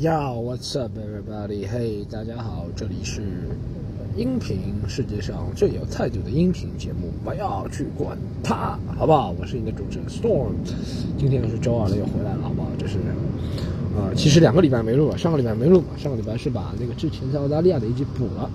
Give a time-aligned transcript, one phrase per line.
[0.00, 1.68] Yo, what's up, everybody?
[1.68, 3.20] Hey，大家好，这里是
[4.16, 9.34] 音频世界上最有态度的音频节目，不要去管它，好不好？
[9.38, 10.52] 我是你的主持人 Storm，
[11.18, 12.68] 今天又是周二了，又回来了，好不好？
[12.78, 12.96] 这是，
[13.94, 18.50] 呃，其实两个礼拜没录了，上个礼拜没录嘛，上个礼拜是把那个之前在澳大利亚的一集补了，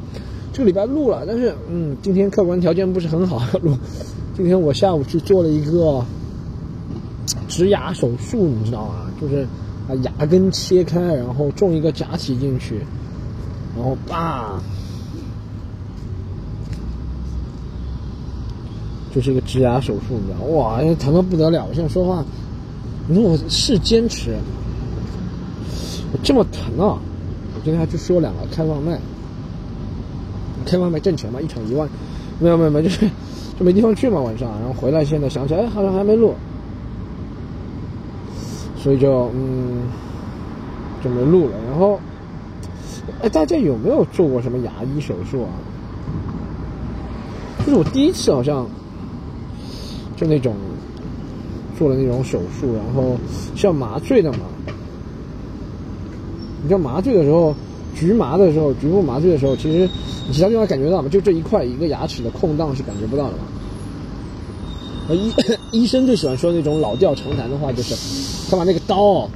[0.52, 3.78] 这个礼拜录了，但是，嗯，今天客观条件不是很好录，
[4.36, 6.04] 今天我下午去做了一个
[7.48, 9.12] 植牙手术，你知道吗？
[9.22, 9.46] 就是。
[9.88, 12.80] 把牙根切开，然后种一个假体进去，
[13.76, 14.60] 然后吧，
[19.14, 20.46] 就是一个植牙手术，你知道？
[20.56, 21.66] 哇，疼的不得了！
[21.70, 22.26] 我现在说话，
[23.08, 24.36] 你说我是坚持，
[26.12, 26.98] 我这么疼啊！
[27.54, 29.00] 我今天还去说两个开放麦，
[30.66, 31.88] 开放麦挣钱嘛，一场一万，
[32.40, 33.10] 没有没有没有，就是
[33.60, 36.34] 就没地方去嘛，晚上，然后回来现在想起来，哎，好像还没录。
[38.86, 39.82] 所以就嗯，
[41.04, 41.56] 就没录了。
[41.68, 42.00] 然后，
[43.24, 45.50] 哎，大家有没有做过什么牙医手术啊？
[47.66, 48.68] 就是我第一次好像，
[50.16, 50.54] 就那种
[51.80, 53.18] 做了那种手术，然后
[53.56, 54.38] 是要麻醉的嘛。
[56.62, 57.56] 你知道麻醉的时候，
[57.96, 59.90] 局麻的时候，局部麻醉的时候，其实
[60.28, 61.10] 你其他地方感觉到吗？
[61.10, 63.46] 就这一块一个牙齿的空档是感觉不到的嘛。
[65.10, 65.34] 医
[65.82, 68.35] 医生最喜欢说那种老调常谈的话，就是。
[68.56, 69.30] 把那个刀，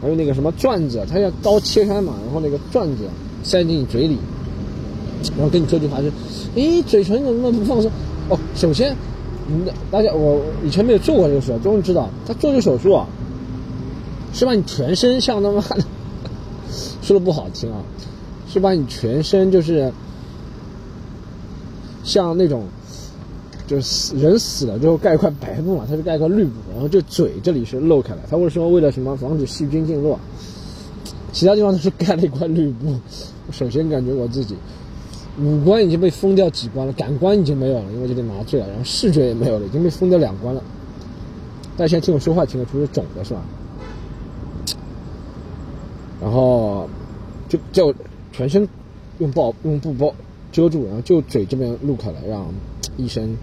[0.00, 3.08] 还有那个什么转子，他要刀切开嘛，然后那个转子
[3.42, 4.18] 塞进你嘴里，
[5.36, 6.10] 然后跟你说句话是：
[6.54, 7.90] 诶，嘴唇怎么不放松？
[8.28, 8.96] 哦，首先，
[9.90, 13.06] 大家我以前没有做过这个事，终于知道他做这个手术啊，
[14.32, 15.84] 是把你全身像他妈的，
[17.02, 17.82] 说的不好听啊，
[18.48, 19.92] 是把你全身就是
[22.02, 22.64] 像那种。
[23.70, 28.22] 就是人死了之后盖一块白布嘛，他是盖一块绿布，然后就嘴这里是露开来。
[28.28, 30.18] 他为什么为了什么防止细菌进入？
[31.30, 32.98] 其他地方都是盖了一块绿布。
[33.52, 34.56] 首先感觉我自己
[35.40, 40.60] 五官已经被封掉几关了，感官已经没有了，因为这里麻醉了，然后视觉也没有了，已经被封掉两关了。
[41.76, 43.40] 大家现在听我说话听得出是肿的是吧？
[46.20, 46.88] 然后
[47.48, 47.94] 就就
[48.32, 48.68] 全身
[49.20, 50.12] 用包用布包
[50.50, 52.44] 遮住，然后就嘴这边露开来，让。
[53.00, 53.36] 医生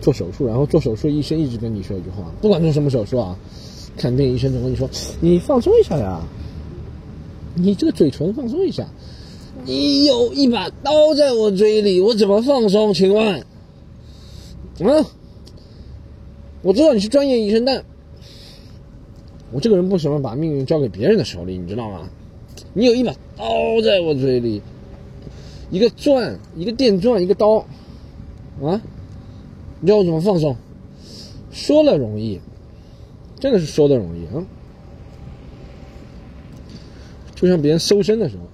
[0.00, 3.38] 做手术，然后做手术，医生一直跟你说一句话：不管做什么手术啊，
[3.96, 4.88] 看病医生总跟你说，
[5.20, 6.20] 你放松一下呀，
[7.54, 8.88] 你这个嘴唇放松一下。
[9.64, 12.92] 你有一把刀在我嘴里，我怎么放松？
[12.92, 13.40] 请问？
[14.80, 15.06] 啊？
[16.62, 17.84] 我知道你是专业医生，但
[19.52, 22.08] 我这个人不喜欢把命运交给别人的手里，你知道吗？
[22.72, 23.44] 你有一把刀
[23.82, 24.60] 在我嘴里，
[25.70, 27.64] 一个钻，一个电钻，一个刀，
[28.60, 28.82] 啊？
[29.84, 30.56] 你叫我怎么放松？
[31.52, 32.40] 说了容易，
[33.38, 34.40] 真的是说的容易啊！
[37.34, 38.44] 就像别人搜身的时候，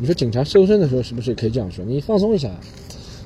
[0.00, 1.84] 你说警察搜身的时候是不是也可以这样说？
[1.84, 2.50] 你放松一下。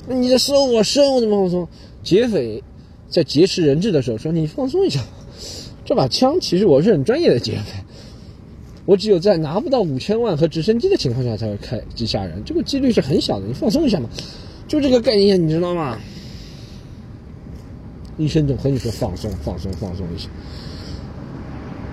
[0.06, 1.66] 那你在搜我身，我怎么放松？
[2.02, 2.62] 劫匪
[3.08, 5.00] 在劫持人质的时候说你放松一下。
[5.86, 7.82] 这把枪其实我是很专业的劫匪，
[8.84, 13.46] 我只有在拿不到五千万和直升机的情况下才会开机杀人，这个几率是很小的。
[13.46, 14.10] 你放松一下嘛，
[14.68, 15.98] 就这个概念，你知道吗？
[18.22, 20.28] 医生总和你说放松、放松、放松一下。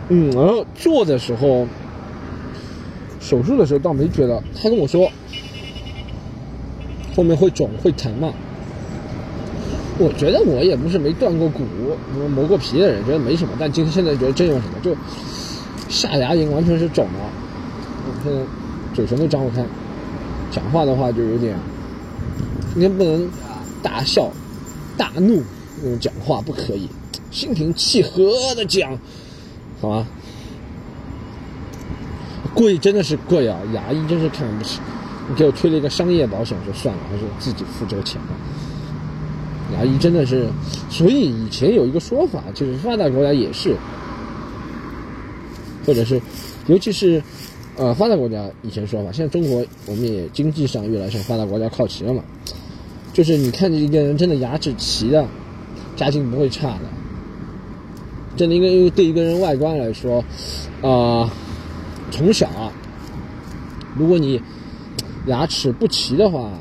[0.09, 1.65] 嗯，然后做的时候，
[3.19, 4.43] 手术的时候倒没觉得。
[4.55, 5.11] 他跟我说
[7.15, 8.31] 后面会肿、会疼嘛。
[9.97, 11.63] 我觉得我也不是没断过骨、
[12.33, 13.53] 磨过皮的人，觉得没什么。
[13.59, 14.95] 但今天现在觉得真有什么，就
[15.89, 17.29] 下牙龈完全是肿了，
[18.23, 18.39] 现在
[18.93, 19.65] 嘴唇都张不开，
[20.51, 21.57] 讲话的话就有点，
[22.73, 23.29] 今天不能
[23.83, 24.31] 大笑、
[24.95, 25.43] 大怒。
[25.81, 26.87] 那种讲话不可以，
[27.31, 28.97] 心平气和的讲，
[29.81, 30.07] 好吗？
[32.55, 33.59] 贵真的是贵啊！
[33.73, 34.79] 牙医真是看不起。
[35.29, 38.29] 你给我推了一个商业保险，就算了，还是自己付这个钱吧。
[39.73, 40.49] 牙医真的是，
[40.89, 43.75] 所以以前有一个说法，就是发达国家也是，
[45.85, 46.19] 或者是，
[46.65, 47.21] 尤其是，
[47.77, 52.23] 呃，发达国家以前说法，现在中国我们也经济上越来越向发达国家靠齐了嘛。
[53.13, 55.27] 就是你看见一个人真的牙齿齐的。
[55.99, 56.85] 家境不会差的，
[58.37, 60.23] 真的，因为对一个人外观来说，
[60.81, 61.29] 啊，
[62.09, 62.71] 从小啊，
[63.97, 64.41] 如果你
[65.27, 66.53] 牙齿不齐的话，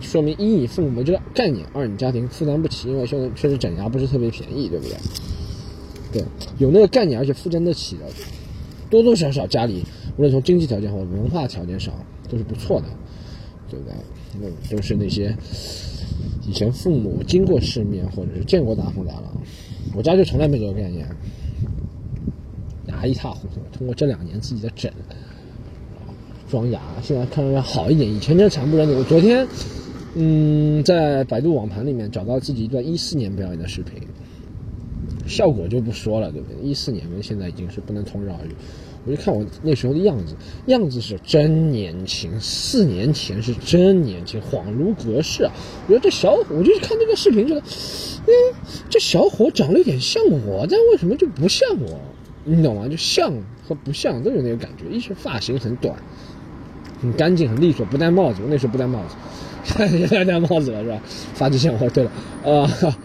[0.00, 4.96] 说明一你父母没这个概念，二你家庭负担不起，因为现在确实整牙不是特别便宜，对不对？
[6.12, 6.24] 对，
[6.58, 8.04] 有那个概念而且负担得起的，
[8.90, 9.82] 多多少少家里
[10.18, 11.94] 无论从经济条件或者文化条件上
[12.28, 12.86] 都是不错的，
[13.70, 13.94] 对不对？
[14.42, 15.34] 那都是那些。
[16.48, 19.24] 以前父母经过世面，或者是见过大风大浪，
[19.94, 21.06] 我家就从来没这个概念，
[22.86, 23.60] 牙一塌糊涂。
[23.76, 24.90] 通过这两年自己的整，
[26.48, 28.08] 装牙，现在看上去好一点。
[28.08, 28.94] 以前真惨不忍睹。
[28.94, 29.46] 我昨天，
[30.14, 34.00] 嗯，在百度网盘里面找到自己一段一四年表演的视频，
[35.26, 36.62] 效果就不说了，对不对？
[36.62, 38.50] 一四年跟现在已经是不能同日而语。
[39.06, 40.34] 我就看我那时候的样子，
[40.66, 45.52] 样子是真年轻，四年前是真年轻，恍如隔世啊！
[45.86, 48.32] 我觉得这小伙，我就看这个视频，觉得，嗯，
[48.90, 52.00] 这小伙长得有点像我，但为什么就不像我？
[52.44, 52.88] 你懂吗？
[52.88, 53.32] 就像
[53.66, 54.84] 和不像都有那个感觉。
[54.90, 55.96] 一是发型很短，
[57.00, 58.40] 很干净，很利索，不戴帽子。
[58.42, 59.16] 我那时候不戴帽子，
[59.88, 61.00] 现在戴帽子了是吧？
[61.34, 62.10] 发际线我对了，
[62.44, 62.96] 啊。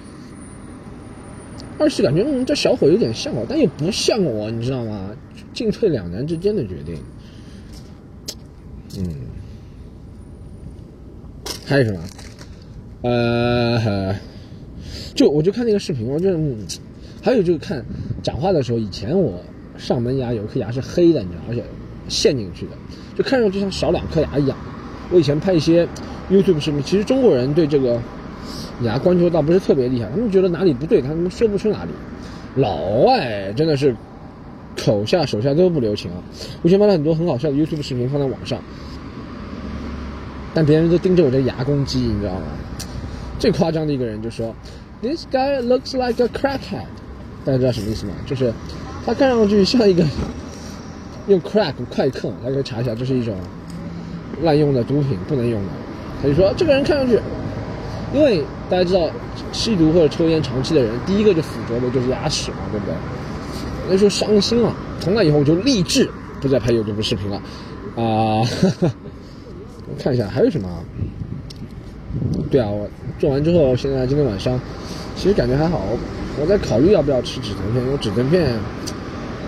[1.79, 5.09] 二是感觉嗯，这小伙有点像我，但又不像我，你知道吗？
[5.53, 6.97] 进退两难之间的决定。
[8.97, 9.05] 嗯，
[11.65, 11.99] 还有什么？
[13.03, 14.15] 呃，
[15.15, 16.29] 就我就看那个视频，我就
[17.21, 17.83] 还有就是看
[18.21, 19.41] 讲话的时候，以前我
[19.77, 21.63] 上门牙有一颗牙是黑的，你知道，而且
[22.07, 22.71] 陷进去的，
[23.15, 24.57] 就看上去像少两颗牙一样。
[25.11, 25.87] 我以前拍一些
[26.29, 27.99] YouTube 视频，其实中国人对这个。
[28.83, 31.91] 牙关注倒不是特别厉害，他们觉得哪里不对，他们说不出哪里。
[32.55, 33.95] 老外真的是
[34.77, 36.17] 口下手下都不留情啊！
[36.61, 38.59] 我以前拍了很多很好笑的 YouTube 视频放在网上，
[40.53, 42.41] 但别人都盯着我这牙攻击，你知道吗？
[43.39, 44.55] 最夸张的一个人就说
[45.01, 46.85] ：“This guy looks like a crackhead。”
[47.45, 48.13] 大家知道什么意思吗？
[48.25, 48.53] 就是
[49.05, 50.05] 他看上去像一个
[51.27, 53.35] 用 crack 快克，大家可以查一下，这是一种
[54.41, 55.69] 滥用的毒品，不能用的。
[56.21, 57.19] 他就说这个人看上去。
[58.13, 59.09] 因为大家知道，
[59.53, 62.93] 吸毒或者抽烟长期的人，第一个就附着的就是牙齿嘛，对不对？
[63.91, 66.09] 那时候伤心了，从那以后我就立志
[66.39, 67.35] 不再拍有这部视频了。
[67.97, 68.39] 啊，
[69.85, 70.69] 我看一下还有什么？
[72.49, 72.87] 对啊，我
[73.19, 74.57] 做完之后，现在今天晚上
[75.17, 75.81] 其实感觉还好。
[76.39, 78.57] 我在考虑要不要吃止疼片，因为止疼片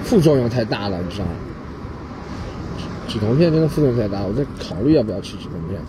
[0.03, 1.31] 副作用太大了，你知道吗？
[3.07, 5.79] 止疼片真的副作用太大，我在考虑要不要吃止疼片。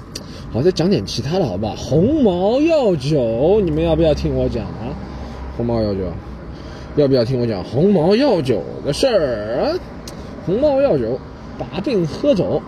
[0.53, 1.75] 好，再讲点其他的好不好？
[1.75, 4.95] 红毛药酒，你们要不要听我讲啊？
[5.57, 6.01] 红毛药酒，
[6.97, 9.79] 要不要听我讲红毛药酒的事儿啊？
[10.47, 11.19] 红毛药酒，
[11.59, 12.61] 把病喝走，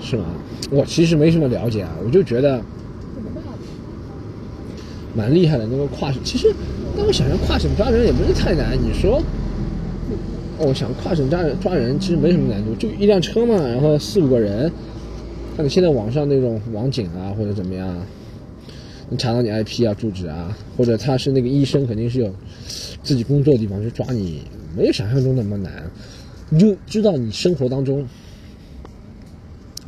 [0.00, 0.24] 是吗？
[0.70, 2.60] 我其实没什么了解啊，我就觉得
[5.14, 5.66] 蛮厉害的。
[5.66, 6.54] 那个跨省，其实
[6.96, 8.78] 但我想想跨省抓人也不是太难。
[8.80, 9.20] 你说，
[10.58, 14.70] 我想跨省抓人抓人其实没什么难度，就一辆车嘛，然后四五个人。
[15.56, 17.96] 那你现在网上那种网警啊，或者怎么样，
[19.10, 22.34] 你查到你 IP 啊、住址啊，或者他是那个医生，肯定是有
[23.02, 24.42] 自己工作的地方去抓你，
[24.76, 25.90] 没有想象中那么难。
[26.50, 28.06] 你就知道你生活当中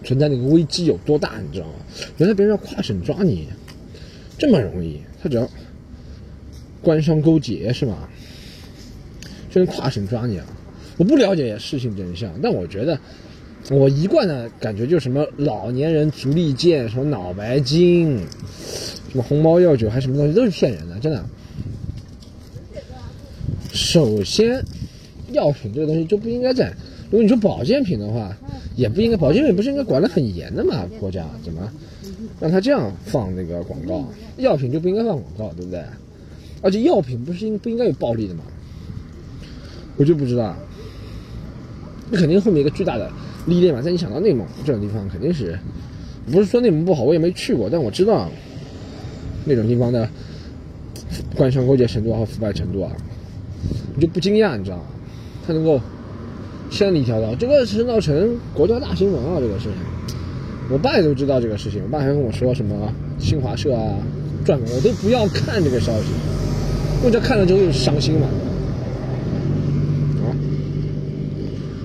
[0.05, 1.73] 存在那个危机有多大，你知道吗？
[2.17, 3.49] 原来别人要跨省抓你
[4.39, 5.49] 这么容易，他只要
[6.81, 8.09] 官商勾结是吗？
[9.51, 10.47] 就能跨省抓你啊！
[10.97, 12.99] 我不了解事情真相，但我觉得。
[13.71, 18.19] 我一贯的感觉就是什么老年人足力健，什么脑白金，
[19.11, 21.25] 什么红猫药酒，还什么东西都是骗人的，真的。
[23.73, 24.65] 首先，
[25.33, 26.73] 药品这个东西就不应该在。
[27.11, 28.37] 如果你说保健品的话，
[28.77, 29.17] 也不应该。
[29.17, 30.87] 保健品不是应该管得很严的嘛？
[31.01, 31.69] 国家怎么
[32.39, 34.09] 让他这样放那个广告？
[34.37, 35.83] 药品就不应该放广告，对不对？
[36.63, 38.45] 而且药品不是应不应该有暴利的吗？
[39.97, 40.55] 我就不知道。
[42.11, 43.11] 那肯定后面一个巨大的。
[43.47, 45.59] 历练嘛，在你想到内蒙这种地方，肯定是
[46.31, 48.31] 不是说内蒙不好，我也没去过，但我知道
[49.45, 50.09] 那种地方的
[51.35, 52.93] 官商勾结程度和腐败程度啊，
[53.95, 54.83] 你就不惊讶，你知道吗？
[55.47, 55.81] 他能够
[56.71, 59.41] 千里迢迢，这个是闹成国家大新闻啊！
[59.41, 60.17] 这个事情，
[60.71, 63.97] 我爸也都知道这个事情，我爸还跟我说什么新华社啊
[64.45, 66.09] 撰文，我都不要看这个消息，
[67.05, 68.29] 我这看了之后就伤心嘛，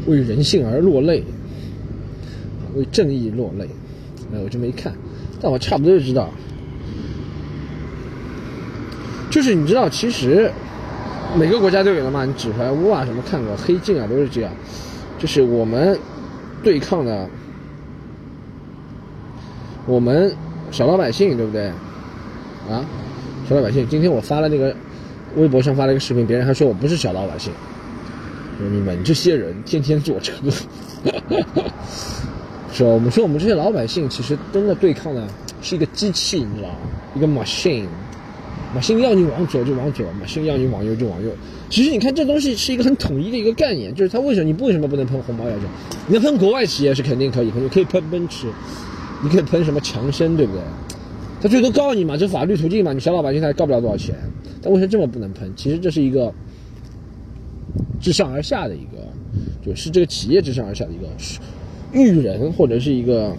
[0.06, 1.24] 为人性而落泪。
[2.76, 3.66] 为正义落泪，
[4.34, 4.94] 哎，我就没看，
[5.40, 6.30] 但我差不多就知道，
[9.36, 10.50] 就是你知道，其实
[11.38, 14.51] 每个国家都有的嘛，你纸牌屋啊什么看过，黑镜啊都是这样，
[15.20, 16.00] 就是我们
[16.63, 17.27] 对抗的，
[19.86, 20.34] 我们
[20.72, 21.68] 小老百姓，对不对？
[22.70, 22.80] 啊，
[23.50, 24.74] 小老百姓，今天我发了那个
[25.36, 27.51] 微博上发了一个视频，别人还说我不是小老百姓，
[28.58, 30.32] 你们这些人天天坐车。
[32.72, 35.27] 说我们说我们这些老百姓其实真的对抗的
[35.62, 36.75] 是一个机器，你知道吗？
[37.15, 37.88] 一个 machine
[38.75, 41.29] machine，machine 要你往左就往左，machine 要你往右就往右。
[41.70, 45.63] 其实你看这东西是一个很统一的一个概念，就是它为什么你为什么不能喷红包药酒？
[46.08, 48.48] 你要喷国外企业是肯定可以，喷，你可以喷奔驰，
[49.24, 50.62] 你可以喷什么强生，对不对？
[51.41, 54.15] 他最多告你嘛，这法律途径嘛，你小老百姓他也告不了多少钱。
[54.62, 55.51] 但为什么这么不能喷？
[55.55, 56.34] 其实这是一个
[58.01, 58.98] 自上而下的一个，
[59.65, 61.08] 就是这个企业自上而下的一个。
[61.94, 63.34] 育人或者是一个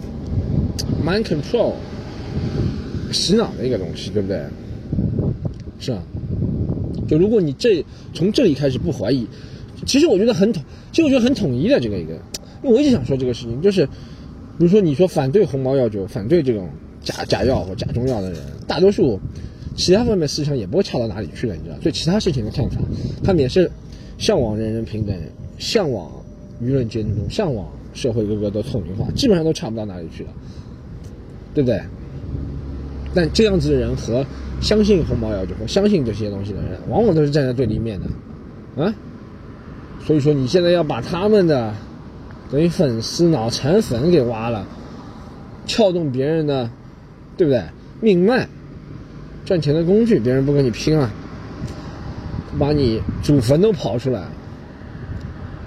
[1.05, 1.73] mind control
[3.11, 4.41] 洗脑的一个东西，对不对？
[5.79, 6.01] 是啊，
[7.07, 9.27] 就如果你这从这里开始不怀疑，
[9.85, 12.13] 其实我觉得很统，其实我觉得很统一的这个一个，
[12.63, 16.67] 因为我一直想说这个事情，就是比如说你说反对红毛药酒，反对这种
[17.03, 19.19] 假假药或假中药的人，大多数
[19.75, 21.75] 其他方面思想也不会差到哪里去的，你知道？
[21.79, 22.77] 对其他事情的看法，
[23.23, 23.69] 他们也是
[24.17, 25.15] 向往人人平等，
[25.59, 26.11] 向往
[26.59, 30.29] 舆论监督，向往社会各个都透明化，基本上都差不到哪里去了，
[31.53, 31.79] 对不对？
[33.13, 34.25] 但这样子的人和
[34.59, 38.93] 相信红毛药酒或相信这些东西的人，往往都是站在对立面的，啊，
[40.03, 41.73] 所以说你现在要把他们的
[42.51, 44.65] 等于粉丝脑残粉给挖了，
[45.65, 46.69] 撬动别人的，
[47.37, 47.61] 对不对？
[48.01, 48.47] 命脉，
[49.45, 51.09] 赚钱的工具，别人不跟你拼了，
[52.59, 54.21] 把你祖坟都刨出来，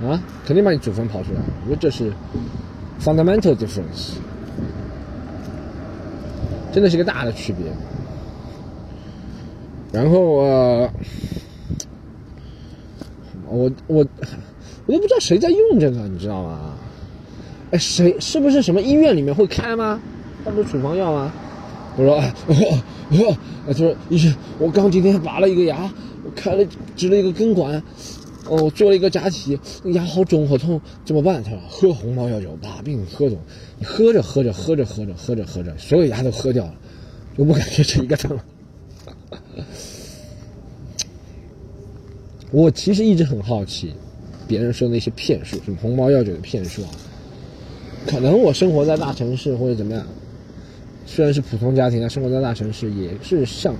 [0.04, 2.12] 啊，肯定把你祖坟刨出来，我觉得这是
[3.00, 4.14] fundamental difference，
[6.72, 7.66] 真的是个大的区别。
[9.92, 10.90] 然后呃，
[13.48, 14.06] 我我
[14.86, 16.74] 我都不知道谁在用这个，你知道吗？
[17.72, 20.00] 哎，谁是不是什么医院里面会开吗？
[20.44, 21.32] 他不是处方药吗？
[21.96, 25.92] 我说，哦，他说医生，我刚今天拔了一个牙，
[26.24, 26.64] 我开了
[26.96, 27.82] 植了一个根管，
[28.48, 31.42] 哦，做了一个假体，牙好肿好痛，怎么办？
[31.42, 33.36] 他说喝红毛药酒把病喝肿，
[33.78, 36.74] 你喝着喝着喝着喝着喝着喝着，所有牙都喝掉了，
[37.36, 38.44] 就不感觉这一个疼了。
[42.52, 43.92] 我其实一直很好奇，
[44.48, 46.90] 别人说那些骗术，什么红毛药酒的骗术啊？
[48.06, 50.04] 可能我生活在大城市或者怎么样，
[51.06, 53.72] 虽然是普通家庭啊，生活在大城市也是像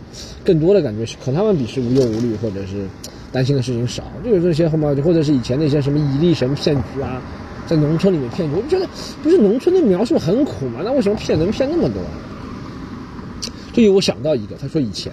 [0.44, 2.86] 更多的感觉是和他们比是无忧无虑，或者是
[3.32, 4.04] 担心的事情少。
[4.24, 7.20] 就是这些红毛酒，或者是以前那些什么蚁力神骗局啊，
[7.66, 8.88] 在农村里面骗局，我就觉得
[9.20, 10.80] 不是农村的描述很苦吗？
[10.84, 12.00] 那为什么骗能骗那么多？
[13.72, 15.12] 这有我想到一个，他说以前。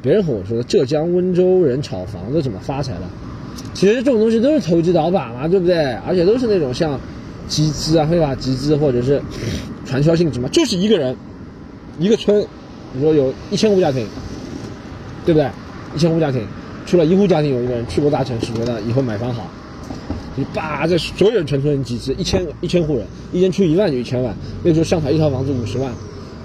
[0.00, 3.00] 别人和我说，浙江温州人炒房子怎么发财的？
[3.74, 5.76] 其实这种东西都是投机倒把嘛，对不对？
[6.06, 6.98] 而且都是那种像
[7.48, 9.20] 集资啊、非法集资或者是
[9.84, 11.16] 传销性质嘛，就是一个人
[11.98, 12.46] 一个村，
[12.92, 14.06] 你说有一千户家庭，
[15.24, 15.48] 对不对？
[15.94, 16.46] 一千户家庭，
[16.86, 19.48] 除了一户家庭有一个人去过大城市，觉得以后买房好，
[20.36, 24.34] 你叭这所有人全村人集资，一千一千户人，一人出一万就一千万。
[24.62, 25.90] 那时候上海一套房子五十万，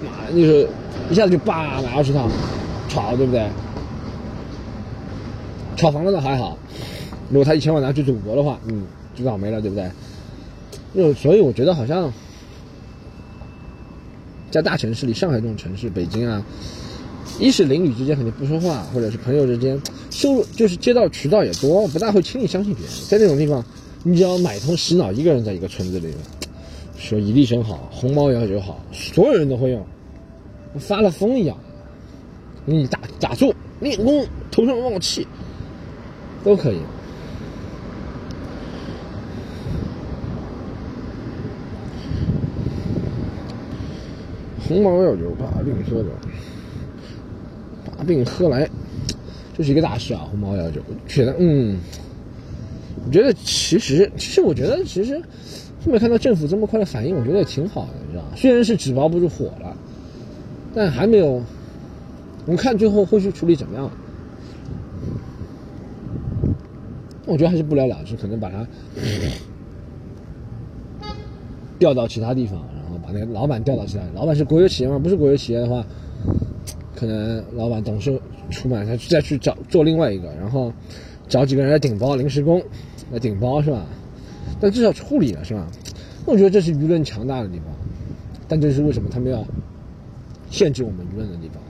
[0.02, 0.68] 妈，那时候
[1.10, 2.28] 一下子就叭买二十套。
[2.94, 3.48] 炒对不对？
[5.76, 6.56] 炒房子倒还好，
[7.28, 8.86] 如果他一千万拿去赌博的话，嗯，
[9.16, 9.90] 就倒霉了，对不对？
[10.94, 12.12] 就所以我觉得好像
[14.52, 16.40] 在大城市里，上海这种城市，北京啊，
[17.40, 19.76] 一是邻里之间肯定不说话，或者是朋友之间
[20.12, 22.94] 收入就是街道渠道也多，不大会轻易相信别人。
[23.08, 23.64] 在那种地方，
[24.04, 26.14] 你只要买通洗脑一个人在一个村子里，
[26.96, 29.84] 说伊力神好，红毛药酒好，所有人都会用，
[30.78, 31.58] 发了疯一样。
[32.66, 35.26] 你打打坐练功，头上冒气，
[36.42, 36.78] 都可以。
[44.66, 46.10] 红毛药酒把病喝掉，
[47.84, 48.66] 把病喝来，
[49.54, 50.26] 这是一个大事啊！
[50.30, 51.78] 红毛药酒，觉得嗯，
[53.06, 55.18] 我觉得其实，其实我觉得其实
[55.84, 59.76] 后面看到政府这么快的反应，我觉得也挺好的，你知道虽然是纸包不住火了，
[60.74, 61.42] 但还没有。
[62.46, 63.90] 我们看最后后续处理怎么样？
[67.26, 68.66] 我觉得还是不了了之，可能把他
[71.78, 74.02] 调到其他地方，然后把那个老板调到其他。
[74.14, 74.98] 老板是国有企业吗？
[74.98, 75.82] 不是国有企业的话，
[76.94, 78.20] 可能老板董事
[78.50, 80.70] 出卖他，再去找做另外一个，然后
[81.26, 82.62] 找几个人来顶包，临时工
[83.10, 83.86] 来顶包是吧？
[84.60, 85.66] 但至少处理了是吧？
[86.26, 87.66] 我觉得这是舆论强大的地方，
[88.46, 89.42] 但这是为什么他们要
[90.50, 91.62] 限制我们舆论的地方？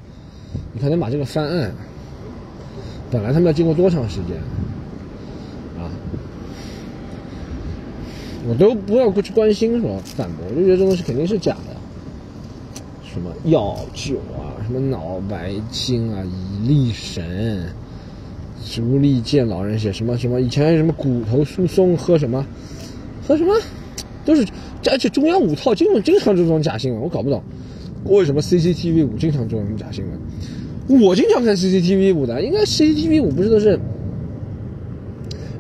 [0.73, 1.73] 你看能把这个翻案，
[3.11, 4.37] 本来他们要经过多长时间
[5.79, 5.91] 啊？
[8.49, 11.75] 我都不要过去关心说反驳，我就觉得这东西肯定是假的。
[13.05, 17.69] 什么药酒啊，什么脑白金啊，蚁力神，
[18.61, 22.45] 足力健老人血，什么什么，以前什么骨头疏松，喝什么，
[23.27, 23.55] 喝什么，
[24.25, 24.45] 都是，
[24.91, 27.41] 而且中央五套经常经常这种假新闻，我搞不懂，
[28.05, 31.01] 为什么 CCTV 五经常做这种假新闻？
[31.01, 33.79] 我经常看 CCTV 五的，应该 CCTV 五不是都是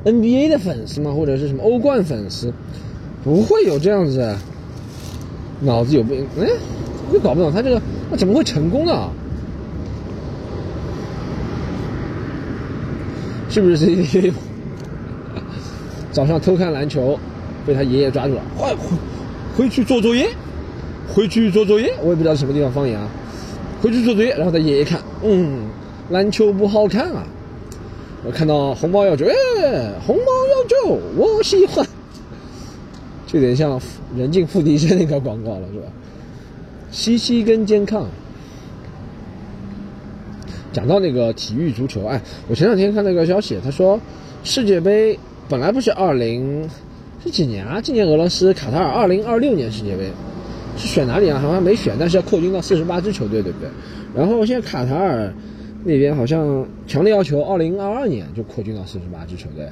[0.04, 1.12] NBA 的粉丝吗？
[1.12, 2.52] 或者是什么欧冠粉丝？
[3.22, 4.36] 不会有这样子，
[5.60, 6.26] 脑子有病？
[6.38, 6.46] 哎，
[7.10, 9.10] 我搞不懂他这个，那怎么会成功呢？
[13.48, 14.34] 是不是 CCTV 五
[16.12, 17.18] 早上偷看篮球，
[17.66, 18.88] 被他爷爷抓住了，快回
[19.56, 20.28] 回去做作业，
[21.12, 23.08] 回去做作业，我也不知道什么地方方言啊。
[23.80, 25.66] 回去做作业，然后他爷爷看，嗯，
[26.10, 27.26] 篮球不好看啊。
[28.24, 31.86] 我看到红包要救，哎，红包要救，我喜欢。
[33.26, 33.80] 就有点像
[34.16, 35.86] 人尽付笛声那个广告了，是吧？
[36.90, 38.06] 西西跟健康。
[40.72, 44.00] 讲到那个体育足球，哎，我前两天看那个消息，他说
[44.42, 45.18] 世界杯
[45.48, 46.68] 本来不是二零
[47.22, 47.80] 是几年啊？
[47.80, 50.10] 今年俄罗斯卡塔尔二零二六年世界杯
[50.76, 51.38] 是选哪里啊？
[51.40, 53.68] 好像没选，但是要扩军到四十八支球队，对不对？
[54.14, 55.32] 然后现在卡塔尔
[55.84, 59.68] 那边好像强烈要求二零二二年就扩军到四十八支球队，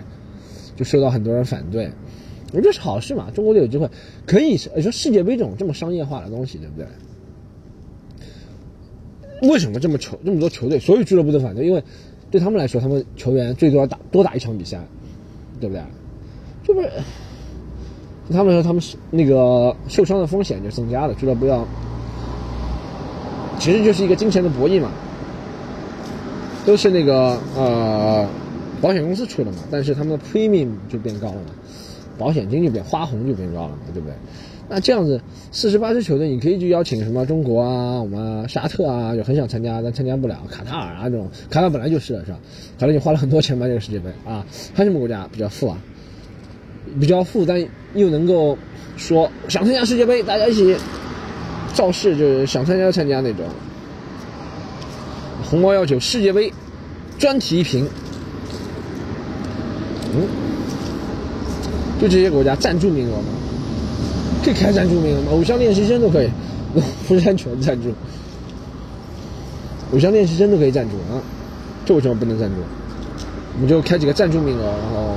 [0.77, 1.91] 就受到很多人反对。
[2.53, 3.89] 我觉得是好事嘛，中国队有机会
[4.27, 6.87] 可以说世界杯这种这么商业化的东西，对不对？
[9.49, 11.67] 为什么这么球这么多球队，所有俱乐部都反对？
[11.67, 11.83] 因为
[12.31, 14.81] 对他们来说，他们球员最多要打多打一场比赛，
[15.61, 15.83] 对不对？
[16.63, 16.91] 这不是
[18.31, 21.14] 他们说，他们是那个受伤的风险就增加了。
[21.14, 21.67] 俱乐部要，
[23.59, 24.91] 其实就是一个金钱的博弈嘛，
[26.64, 28.26] 都是那个呃
[28.81, 31.50] 保险公司出的嘛，但是他们的 premium 就变高了嘛，
[32.19, 34.14] 保险金就变花红就变高了嘛，对不对？
[34.69, 40.38] 那这样子，四十八支球队，你可以去邀请什么中国啊，我们沙特啊，就很想参加，但参加不了。
[40.49, 42.38] 卡塔尔啊，这种卡塔尔本来就是是吧？
[42.79, 45.76] 卡塔尔花了很多钱买这个世界杯啊，还有什么国家比较富啊？
[47.01, 48.57] 比较富，但又能够
[48.97, 50.77] 说想参加世界杯，大家一起
[51.75, 53.45] 造势，就是想参加参加那种。
[55.45, 56.53] 红包要求世界杯
[57.19, 57.87] 专题一评，
[60.15, 60.27] 嗯，
[62.01, 63.29] 就这些国家赞助名额吗？
[64.45, 65.33] 可以开赞助名额吗？
[65.33, 66.31] 偶像练习生都可以，
[67.07, 67.93] 不是全赞助。
[69.93, 71.21] 偶像练习生都可以赞助啊，
[71.85, 72.57] 这为什么不能赞助？
[73.55, 75.17] 我们就开几个赞助名额，然后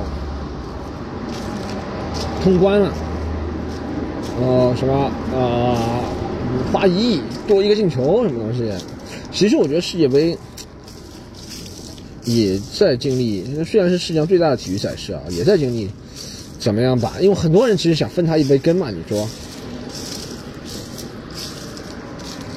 [2.46, 2.92] 通关了，
[4.40, 5.74] 呃，什么啊，
[6.72, 8.72] 花一亿多一个进球什么东西？
[9.32, 10.38] 其实我觉得世界杯
[12.24, 15.90] 也在经历，虽然是世界上最大的体育赛事啊，也在经历。
[16.60, 17.14] 怎么样吧？
[17.20, 18.90] 因为很多人其实想分他一杯羹嘛。
[18.92, 19.28] 你说，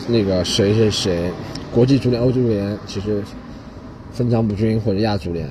[0.08, 1.32] 那个谁谁谁，
[1.73, 3.23] 国际足联、欧洲足联其实
[4.13, 5.49] 分赃不均，或者亚足联，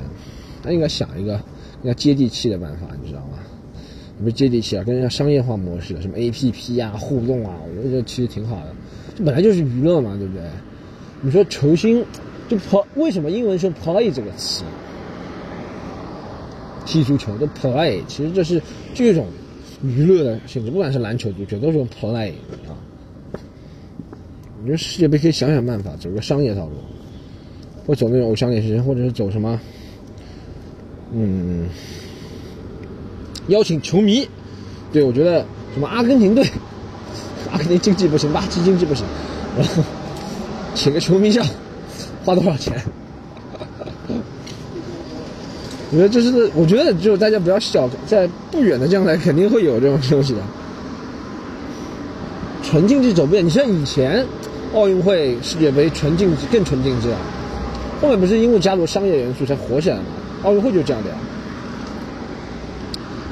[0.62, 1.33] 他应该想一个
[1.83, 3.38] 应该接地气的办法，你知道吗？
[4.18, 8.74] 不是接地气啊，跟人家商业化模式，什么 APP 啊、互动啊，我觉得其实挺好的。
[9.16, 10.42] 这本来就是娱乐嘛，对不对？
[11.20, 12.04] 你说球星
[12.48, 14.64] 就 play，为什么英文说 play 这个词？
[16.87, 18.62] 踢足球的 play，其实这是
[18.94, 19.26] 这种
[19.83, 22.31] 娱乐的性质，不管是篮球、足球，都是用 play
[22.66, 22.72] 啊。
[24.61, 26.72] 我觉得世界杯可以想想办法，走个商业道路，
[27.87, 29.61] 或走那种偶像练习生，或者是走什么，
[31.12, 31.68] 嗯，
[33.49, 34.29] 邀请球迷。
[34.93, 36.47] 对我觉得什么阿根廷队，
[37.53, 39.05] 阿根廷经济不行，巴西经济不行，
[39.59, 39.83] 然后
[40.75, 41.45] 请个球迷上，
[42.25, 42.73] 花多少钱？
[45.91, 50.39] 我觉得这是，我觉得就大家不要小，在不远的将来肯定会有这种东西的。
[52.63, 54.25] 纯竞技走遍，你像以前
[54.75, 57.19] 奥运会、世界杯纯竞技更纯竞技啊，
[58.03, 60.03] 后面不是因为加入商业元素才火起来吗？
[60.43, 61.17] 奥运会就这样的呀，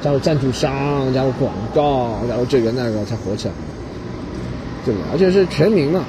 [0.07, 3.53] 加入赞助商、加入广告、然后这个那个才火起来，
[4.85, 5.11] 对不对？
[5.11, 6.05] 而且是全民嘛，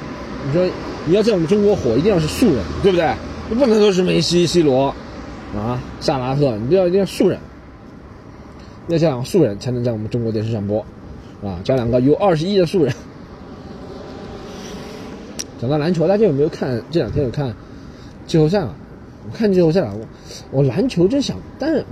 [0.47, 0.65] 你说
[1.05, 3.13] 你要在我们中国火，一定要是素人，对不对？
[3.49, 4.95] 你不能都是梅西、C 罗。
[5.53, 7.37] 啊，萨拉赫，你都要一定要素人，
[8.87, 10.79] 要这样素人才能在我们中国电视上播，
[11.43, 12.93] 啊，加两个有二十亿的素人。
[15.59, 17.53] 讲到篮球，大家有没有看这两天有看
[18.25, 18.73] 季后赛啊？
[19.29, 21.83] 我看季后赛了，我我篮球真想，但是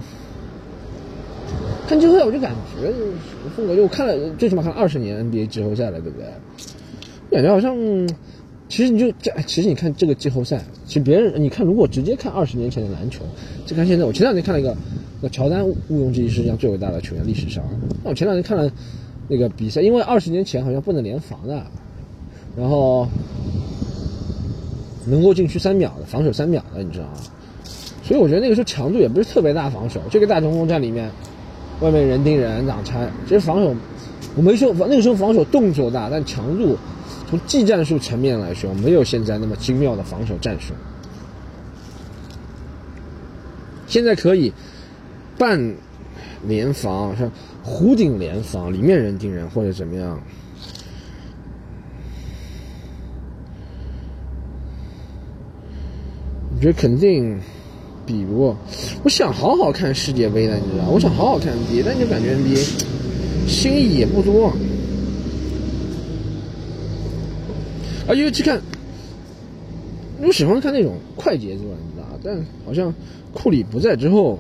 [1.88, 2.92] 看季后赛我就感觉
[3.56, 6.28] 风格就我看了最起码看了二十年 NBA 季后赛了，对不对？
[7.32, 7.76] 感觉好像。
[8.70, 13.24] 其实你就这，其实你看这个季后赛，其实别人你看，如果直接看二十年前的篮球，
[13.66, 14.04] 就看现在。
[14.04, 14.76] 我前两天看了一个，
[15.22, 17.64] 那乔丹毋庸置疑世界上最伟大的球员，历史上。
[18.04, 18.70] 那我前两天看了
[19.30, 21.66] 那个比赛，因为二十年前好像不能联防的，
[22.58, 23.08] 然后
[25.06, 27.14] 能够禁区三秒的，防守三秒的，你知道吗？
[28.04, 31.10] 所以我觉得那个时候强度也不是特别大，防守这个大中锋在里面，
[31.80, 33.76] 外面人盯人挡拆，其实防守
[34.36, 36.78] 我没说那个时候防守动作大，但强度。
[37.30, 40.74] 从技战术层面来说，没有现在那么精妙的防守战术。
[43.86, 44.54] 现在可以
[45.38, 45.76] 半
[46.48, 47.30] 联防，像
[47.66, 50.22] 弧顶联防，里面人盯人或者怎么样。
[56.56, 57.38] 我觉得肯定
[58.08, 58.58] 比不过。
[59.04, 60.90] 我想好好看世界杯的，你知道？
[60.90, 62.66] 我想好好看 NBA，但就感觉 NBA
[63.46, 64.52] 新意也不多。
[68.08, 68.60] 而且去看，
[70.22, 72.94] 我喜欢看那种快节奏的，你知道但好像
[73.34, 74.40] 库里不在之后，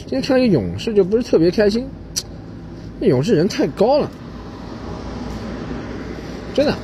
[0.00, 1.86] 今天看一个勇士就不是特别开心。
[3.00, 4.10] 那勇士人太高了，
[6.54, 6.74] 真的。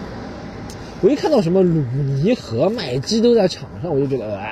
[1.03, 1.83] 我一看到什么鲁
[2.23, 4.47] 尼和麦基都在场上，我就觉得，啊，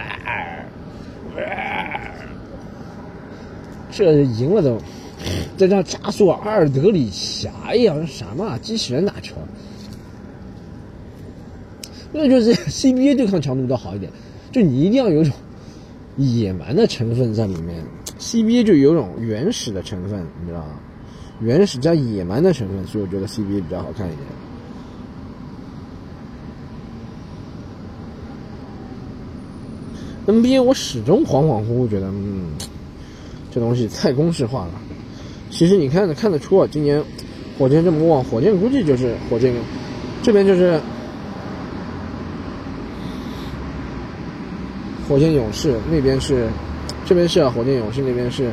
[4.01, 4.79] 这赢了都，
[5.57, 9.35] 在这加速阿尔德里侠一样，什么机器人打球？
[12.13, 14.11] 那就是 CBA 对抗强度都好一点，
[14.51, 15.33] 就你一定要有种
[16.17, 17.85] 野蛮的成分在里面
[18.19, 20.81] ，CBA 就有种原始的成分，你知道吗？
[21.41, 24.27] 原始加野蛮的成分，所以我觉得 CBA 比较好看一点。
[30.27, 32.51] NBA 我始终恍恍惚惚觉得，嗯，
[33.51, 34.71] 这东西太公式化了。
[35.51, 37.03] 其实你看看得出啊，今年
[37.59, 39.53] 火箭这么旺，火箭估计就是火箭
[40.23, 40.81] 这边就是
[45.09, 46.49] 火箭勇士，那边是
[47.05, 48.53] 这边是啊火箭勇士，那边是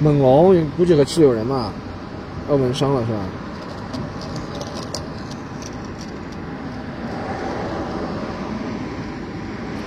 [0.00, 1.72] 猛龙，估计和七六人嘛。
[2.48, 3.18] 澳门伤了是吧？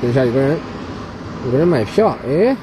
[0.02, 0.58] 等一下，有个人，
[1.46, 2.56] 有个人买票，哎，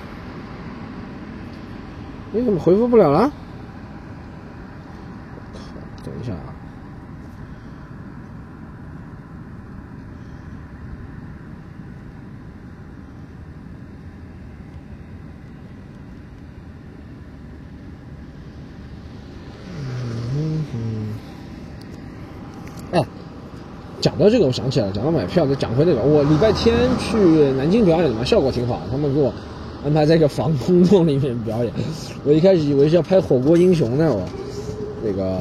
[2.36, 3.32] 你怎么回复不了了？
[5.54, 5.60] 靠！
[6.04, 6.52] 等一下啊。
[22.92, 23.02] 哎
[24.02, 24.92] 讲到这个，我想起来了。
[24.92, 27.16] 讲到买票，再讲回那个，我礼拜天去
[27.56, 28.82] 南京表演嘛，效果挺好。
[28.90, 29.32] 他们给我
[29.84, 31.72] 安排在一个防空洞里面表演。
[32.24, 34.28] 我一开始以为是要拍《火锅英雄》呢，我
[35.04, 35.40] 那个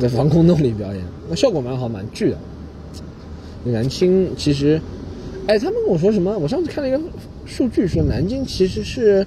[0.00, 2.38] 在防空洞里表演，那效果蛮好，蛮巨的。
[3.64, 4.80] 南京其实，
[5.46, 6.36] 哎，他们跟我说什么？
[6.38, 7.00] 我上次看了一个
[7.44, 9.26] 数据，说南京其实是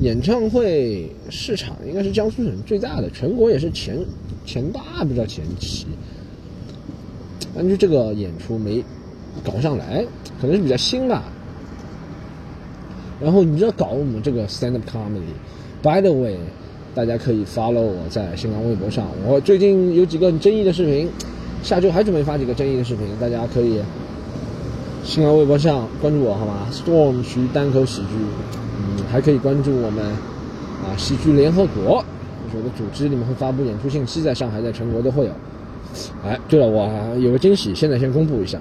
[0.00, 3.96] 演唱会市场应该是江苏省最大的，全国也是前
[4.44, 5.86] 前八，不知道前七。
[7.54, 8.82] 但就这个演出没
[9.44, 10.04] 搞上来，
[10.40, 11.24] 可能是比较新吧。
[13.22, 16.36] 然后你知道搞我们这个 stand up comedy，by the way，
[16.94, 19.06] 大家可以 follow 我在新浪微博上。
[19.26, 21.08] 我最近有几个争议的视频，
[21.62, 23.80] 下周还准备发几个争议的视频，大家可以
[25.04, 28.08] 新浪微博上关注我好吗？Storm 徐单口喜剧，
[28.78, 32.02] 嗯，还可以关注我们啊喜剧联合国，
[32.46, 35.32] 就是我的组织里面会发布演出信息，在上海，在全国都会有。
[36.24, 38.58] 哎，对了，我有个惊喜，现在先公布一下，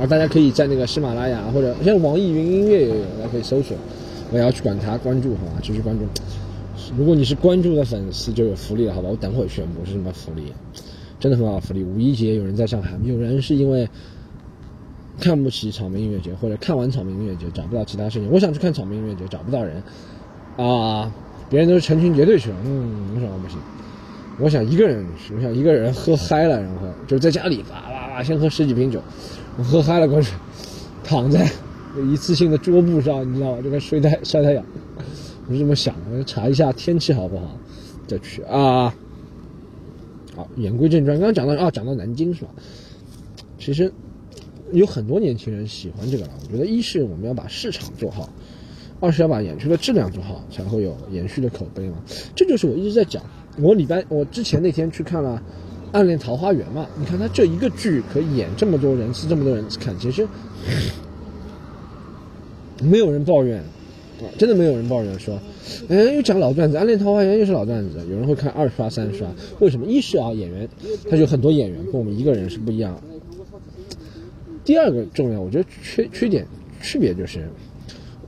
[0.00, 3.76] 啊，大家可以在那个喜马拉雅或者像网易云音乐也有，大家可以搜索，
[4.32, 6.06] 我也要去管它关注，好吧，继续关注。
[6.96, 10.52] 如果你是关注的粉丝，就有福利了，好吧，我等会宣布是什么福利，
[11.18, 11.84] 真的很好福利。
[11.84, 13.86] 五一节有人在上海，有人是因为
[15.20, 19.82] 看不起草莓音乐节，或者看完草莓音乐节找不到其他事情，我想去看草莓音乐节找不到人，
[20.56, 21.12] 啊，
[21.50, 23.58] 别人都是成群结队去了，嗯，为什么不行？
[24.38, 25.04] 我想一个人，
[25.36, 28.98] 我想一个人喝嗨了，然后就在家里哇哇哇，先喝十几瓶酒，
[29.62, 30.32] 喝嗨了过去，
[31.04, 31.50] 躺在
[32.10, 33.62] 一次性的桌布上，你知道吗？
[33.62, 34.64] 就跟晒太晒太阳，
[35.48, 36.16] 我是这么想的。
[36.16, 37.56] 我查一下天气好不好，
[38.06, 38.94] 再去啊。
[40.36, 42.50] 好，言归正传，刚刚讲到啊，讲到南京是吧？
[43.58, 43.92] 其实
[44.72, 46.30] 有很多年轻人喜欢这个了。
[46.44, 48.28] 我觉得一是我们要把市场做好，
[49.00, 51.96] 二是要把演出的质量做好，才会有延续的口碑嘛。
[52.34, 53.22] 这就是我一直在讲。
[53.58, 55.36] 我礼拜我之前那天去看了
[55.92, 60.26] 《暗恋桃花源》嘛，你看他这一个剧可以演这么多人次，这么多人次看，其实
[62.82, 63.62] 没有人抱怨，
[64.38, 65.38] 真的没有人抱怨说，
[65.88, 69.26] 哎，又讲老段子，《暗恋桃花源》又是老段子，有人会看二刷三刷，
[69.58, 69.84] 为什么？
[69.86, 70.68] 一是啊，演员
[71.10, 72.96] 他有很多演员，跟我们一个人是不一样。
[74.64, 76.46] 第二个重要，我觉得缺缺点
[76.80, 77.48] 区别就是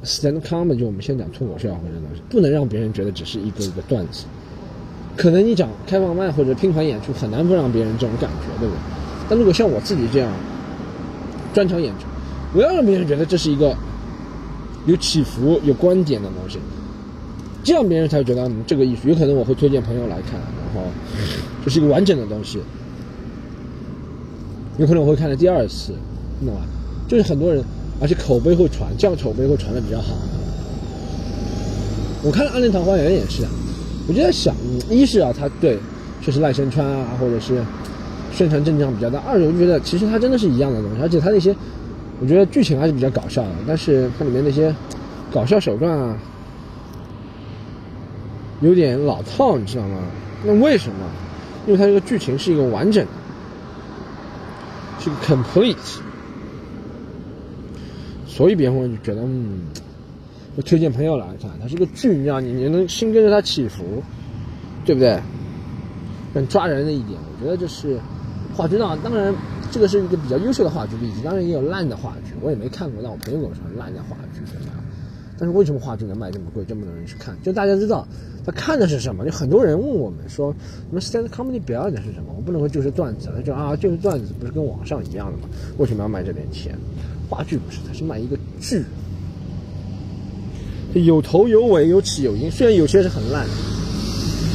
[0.05, 4.25] stand comedy，就我们先讲脱口秀啊或者东西，不能让别人觉得只是一个一个段子。
[5.17, 8.81] 可能你讲开放麦或者拼团演出很难不让别人这种感觉，对不对？
[9.29, 10.33] 但如果像我自己这样
[11.55, 12.07] 专场演出，
[12.55, 13.75] 我要让别人觉得这是一个
[14.87, 16.59] 有起伏、有观点的东西，
[17.63, 19.09] 这样别人才会觉得嗯这个艺术。
[19.09, 20.91] 有可能我会推荐朋友来看，然后
[21.65, 22.61] 这是一个完整的东西。
[24.79, 25.93] 有可能我会看了第二次，
[26.45, 26.63] 懂吧？
[27.07, 27.63] 就是很多人，
[28.01, 30.17] 而且口碑会传，这样口碑会传的比较好。
[32.23, 33.43] 我看了《暗恋桃花源》也是。
[34.09, 34.55] 我就在想，
[34.91, 35.79] 一是啊，他对，
[36.21, 37.63] 确实赖声川啊，或者是
[38.33, 41.55] 宣传阵仗比较大；二是我就觉得，其实他真的是一样的东西，而且他那些，
[42.21, 44.75] 我觉得剧情还是比较搞笑的，但是它里面那些
[45.33, 46.19] 搞笑手段啊，
[48.61, 49.99] 有点老套，你知道吗？
[50.45, 50.97] 那为什么？
[51.67, 53.11] 因为它这个剧情是一个完整的，
[54.99, 55.77] 是个 complete。
[58.27, 59.61] 所以别人会觉得，嗯，
[60.55, 64.03] 我推荐朋友来看，它是个剧，让你你能心跟着它起伏，
[64.85, 65.19] 对不对？
[66.35, 67.99] 很抓人的一点，我觉得这是
[68.55, 68.99] 话剧呢。
[69.03, 69.35] 当然，
[69.71, 74.77] 这个是一个比较优秀的话剧例子，当然也有烂的话剧，我也没看过，但我朋友跟我说烂的话剧怎么样？
[75.39, 77.37] 但是为什么话剧能卖这么贵，这么多人去看？
[77.43, 78.07] 就大家知道
[78.45, 79.25] 他看的是什么？
[79.25, 80.55] 就很多人问我们说，
[80.89, 82.33] 你们 stand comedy 表演的是什么？
[82.37, 85.49] 我不能说就是段子，他就啊就是段子，不是跟网上一样的吗？
[85.79, 86.79] 为什么要卖这点钱？
[87.29, 88.85] 话剧不是，它是卖一个剧，
[90.95, 92.51] 有头有尾，有起有因。
[92.51, 93.47] 虽然有些是很烂，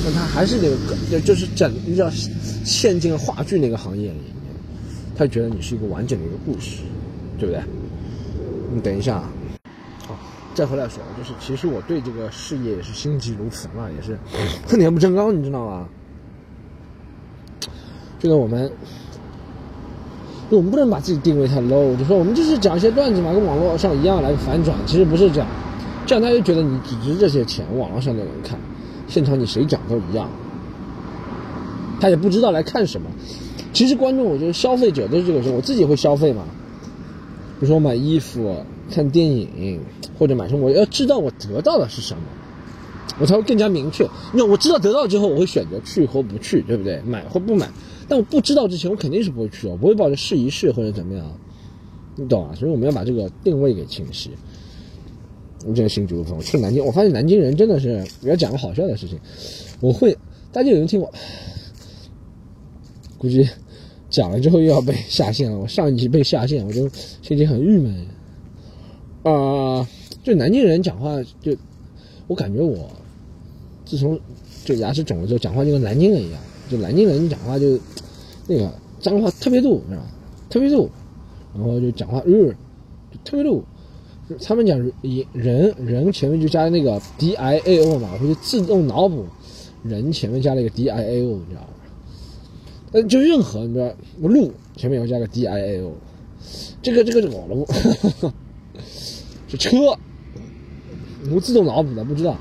[0.04, 2.10] 但他还是那个，就是整，你知道，
[2.64, 4.54] 陷进话剧那个行业里面，
[5.16, 6.82] 他觉得你是一个完整的一个故事，
[7.40, 7.62] 对不对？
[8.74, 9.24] 你等一下，
[10.06, 10.18] 好，
[10.54, 14.18] 再回来说，就是其实我对这个事业也是心急如焚嘛，也是
[14.68, 15.88] 恨铁不成钢，你知道吗？
[18.20, 18.72] 这个我们。
[20.50, 24.78] 我们不能把自己定位太 low，就说我们就是讲一些段子嘛，跟网络上一样来反转。
[24.86, 25.48] 其实不是这样，
[26.08, 28.58] 这样他就觉得你只值这些钱，网络上的人看，
[29.08, 30.30] 现场你谁讲都一样，
[32.00, 33.10] 他也不知道来看什么。
[33.74, 36.46] 其实观众，我觉得消费者都是这个时候，我自己会消费嘛。
[37.60, 39.82] 比如说买衣服、看电影
[40.18, 42.22] 或者买什么，我要知道我得到的是什么，
[43.20, 44.08] 我才会更加明确。
[44.34, 47.02] 那我知道得到之后，我会选择去或不去，对不对？
[47.02, 47.70] 买或不买。
[48.08, 51.26] 但我不知道之前，我肯定是不会去，我不会抱着试一试或者怎么样，
[52.16, 52.56] 你懂啊？
[52.56, 54.32] 所以我们要把这个定位给清晰。
[55.68, 59.20] 我这个新竹风，我去南京，我发现南京人真的是，我要讲个好笑的事情，
[59.82, 60.18] 我会，
[60.50, 61.14] 大家有人听我，
[63.18, 63.46] 估计
[64.10, 65.60] 讲了之后又要被下线了。
[65.60, 66.88] 我上一集被下线，我就
[67.22, 67.94] 心情很郁闷。
[69.24, 69.86] 啊，
[70.24, 71.54] 就南京人讲话，就
[72.28, 72.90] 我感觉我
[73.84, 74.18] 自从
[74.64, 76.40] 就牙齿肿了之后，讲话就跟南京人一样。
[76.70, 77.78] 就南京人讲话就，
[78.48, 80.08] 那个脏话特别多，知道吧？
[80.50, 80.90] 特别多，
[81.54, 82.56] 然后就讲话日，
[83.26, 83.62] 特别多。
[84.46, 84.78] 他们讲
[85.32, 89.26] 人人前面就加那个 d i a o 嘛，我就自动脑补
[89.84, 91.68] 人前面加了一个 d i a o，你知道吧？
[92.92, 93.90] 呃，就任何你知道，
[94.22, 95.94] 路前面要加个 d i a o，
[96.82, 98.32] 这个这个我了，
[99.48, 99.78] 是车，
[101.32, 102.36] 我自动脑补的，不知道。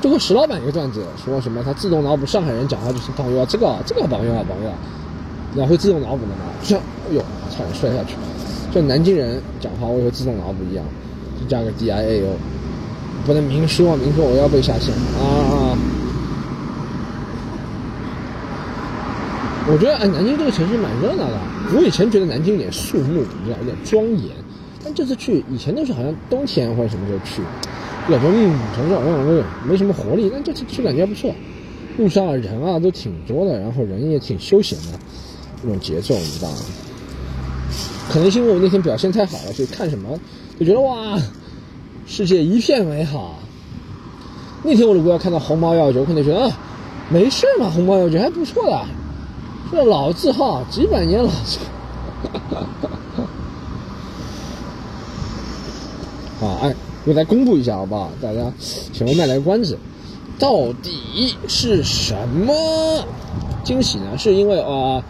[0.00, 4.70] 就和石老板一个段子说什么，他自动脑补上海人讲话就是朋友，这个这个朋友啊朋友，
[5.54, 6.44] 然后会自动脑补的嘛？
[6.62, 8.14] 像哎呦，差点摔下去。
[8.74, 10.84] 就南京人讲话，我也会自动脑补一样，
[11.40, 12.36] 就加个 D I A O，
[13.24, 15.78] 不能明说啊，明说我要被下线啊啊！
[19.70, 21.38] 我觉得哎，南京这个城市蛮热闹的。
[21.72, 24.34] 我以前觉得南京有点肃穆，你知道，有点庄严。
[24.84, 27.42] 但这次去，以前都是好像冬天或者什么时候去。
[28.10, 31.32] 感觉嗯，城市好像没没什么活力，但这次去感觉不错。
[31.96, 34.98] 路上，人啊都挺多的，然后人也挺休闲的，
[35.62, 36.56] 那种节奏，你知道吗？
[38.10, 40.18] 可能是因为我那天表现太好了，所以看什么
[40.58, 41.18] 就觉得哇，
[42.06, 43.38] 世界一片美好。
[44.62, 46.58] 那天我如果要看到红毛药酒，我可能觉得啊，
[47.10, 48.86] 没事嘛，红毛药酒还不错的，
[49.70, 52.66] 这老字号，几百年老字号。
[56.40, 56.74] 好， 哎。
[57.06, 58.10] 我来公布一下好不好？
[58.18, 59.78] 大家请我卖来个关子，
[60.38, 63.06] 到底是什么
[63.62, 64.16] 惊喜呢？
[64.16, 65.04] 是因为啊，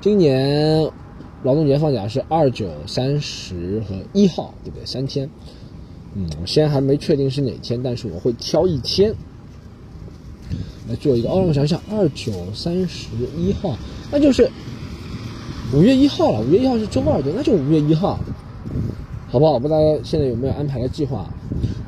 [0.00, 0.90] 今年
[1.46, 4.84] 劳动节放假是二九三十和一号，对不对？
[4.84, 5.30] 三天。
[6.16, 9.14] 嗯，我现在还没确定是哪天，但是我会挑一天
[10.88, 11.28] 来做一个。
[11.28, 13.06] 哦，让我想想，二九三十
[13.36, 13.78] 一号，
[14.10, 14.50] 那就是
[15.72, 16.40] 五月一号了。
[16.40, 18.18] 五月一号是周二，对，那就五月一号。
[19.28, 19.58] 好不好？
[19.58, 21.28] 不知道大家现在有没有安排的计划？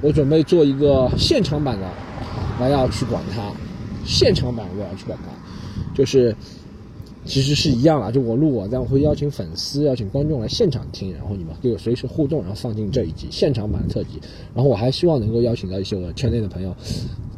[0.01, 1.89] 我准备做一个现场版的，
[2.61, 3.51] 我要去管它。
[4.05, 5.31] 现场版我要去管它，
[5.95, 6.35] 就是
[7.29, 8.11] 其实是一样了。
[8.11, 14.19] 就我录我，但我会邀请粉丝、邀请观众来现场听，然后你们可以随时互动，然后放进这一集现场版的特辑。
[14.55, 16.75] 然后我还希望能够邀请到一些我圈内的朋友，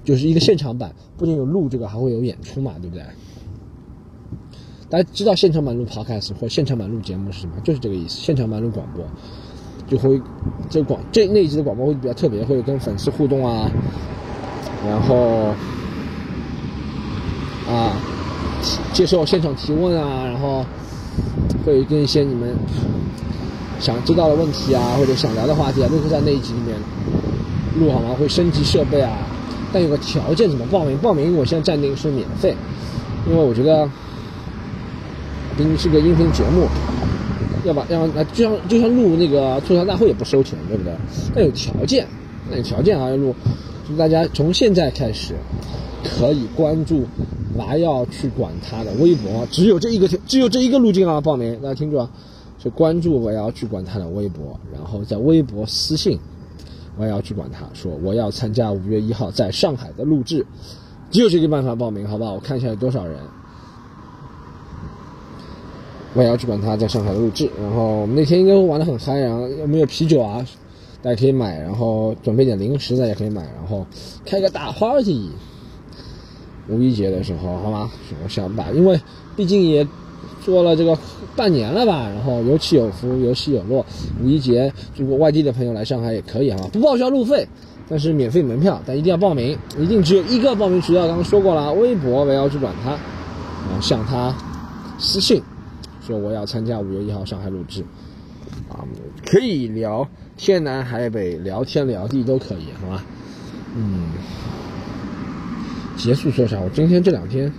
[0.05, 3.05] 就是一个现场版，不仅有录这个，还会有演出嘛，对不对？
[4.89, 7.55] 大家知道现场版录 podcast 或现场版录节目是什么？
[7.65, 9.05] 就是这个意思，现场版录广播。
[9.89, 10.23] 就会
[10.69, 13.69] 这广这那一集的广播会比较特别，会跟粉丝互动啊，
[14.87, 15.53] 然后
[18.93, 20.65] 接受现场提问啊，然后
[21.65, 22.55] 会跟一些你们
[23.79, 26.77] 想知道的问题啊，或者想聊的话题啊，都会在那一集里面
[27.79, 28.15] 录好吗？
[28.19, 29.13] 会升级设备啊，
[29.73, 30.97] 但有个条件，怎么报名？
[30.99, 32.55] 报名我现在暂定是免费，
[33.29, 33.87] 因为我觉得
[35.57, 36.67] 毕竟是个音频节目。
[37.63, 40.95] 要把要那就像就像录那个吐槽大会也不收钱，对不对？
[41.35, 42.07] 但有条件，
[42.51, 43.35] 那有条件啊，要录，
[43.87, 45.35] 就大家从现在开始，
[46.03, 47.07] 可以关注
[47.61, 51.21] “还要去管他”的微博，只有这一个，只有这一个路径啊！
[51.21, 52.11] 报名，大家听住啊！
[52.59, 56.19] 就关注“我要去管他”的微博，然后在微博私信
[56.99, 60.45] “我也要去管他”，说我要参加五月一号在上海的录制，
[61.11, 62.35] 只有这个办法报名，好不好？
[62.35, 63.19] 我看一下有多少人。
[66.13, 70.45] 我也要去管他在上海的录制，然后我们那天应该会玩的很嗨，然后有没有啤酒啊？
[71.03, 73.87] 大家可以买，然后准备点零食，大家可以买，然后
[74.25, 75.31] 开个大 party。
[76.69, 77.91] 五一节的时候，好吗？
[78.23, 79.01] 我想把，因为
[79.37, 79.87] 毕竟也
[80.45, 80.97] 做了这个
[81.35, 83.85] 半年了吧，然后有起有伏，有起有落。
[84.23, 87.49] 五一节如果外地的朋友来上海也可以哈，不报销路费，
[87.89, 94.35] 但是免费门票，但一定要报名，一定只有一个报名渠道，刚刚说过了，微博我要去管他，然后向他
[94.99, 95.43] 私信
[96.07, 97.83] 说我要参加五月一号上海录制，
[98.69, 98.85] 啊，
[99.27, 100.07] 可以聊。
[100.37, 103.05] 天南海北，聊天聊地都可以，好吧？
[103.77, 104.09] 嗯，
[106.03, 106.59] 结束说啥？
[106.59, 107.53] 我今天这两天，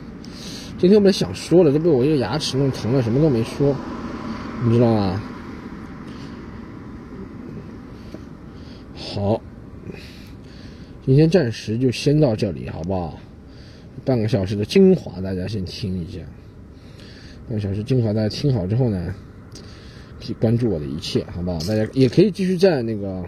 [0.80, 3.76] 今天我本来想说的，都被我一个牙齿弄疼了，什么都没说，
[4.64, 5.22] 你知道吗？
[8.96, 9.40] 好，
[11.06, 13.20] 今天暂时就先到这里，好不好？
[14.04, 16.20] 半个小时的精华，大家先听一下。
[17.48, 19.14] 半个小时精华，大家听好之后呢？
[20.20, 21.60] 可以关注我的一切，好不好？
[21.60, 23.24] 大家也可以继续在那个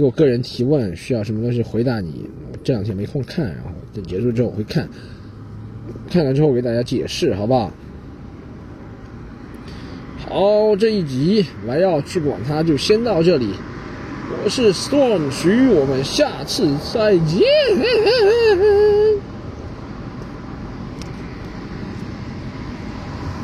[0.00, 2.26] 给我个人提问，需要什么东西回答你。
[2.64, 4.88] 这两天没空看，然后等结束之后我会看，
[6.10, 7.70] 看完之后我给大家解释，好不好？
[10.26, 13.50] 好，这一集我要去管他，就先到这里。
[14.42, 17.40] 我是 Storm 徐，我们下次再见。